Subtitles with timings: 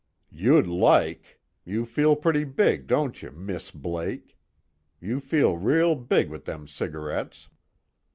[0.31, 1.39] "You'd like....
[1.63, 4.35] You feel pretty big, don't you, Miss Blake?
[4.99, 7.49] You feel real big wit' them cigarettes.